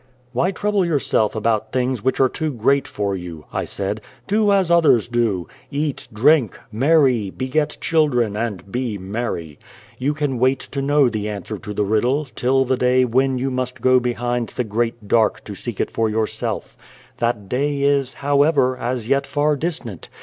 [0.33, 4.71] "Why trouble yourself about things which are too great for you?" I said." Do as
[4.71, 5.47] others do.
[5.69, 9.59] Eat, drink, marry, beget chil dren, and be merry.
[9.99, 13.51] You can wait to know the answer to the riddle, till the day when you
[13.51, 16.75] must go behind the Great Dark to seek it for yourself.
[17.17, 20.09] That day is, how ever, as yet far distant.